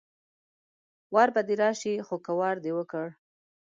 [1.13, 3.07] وار به دې راشي خو که وار دې وکړ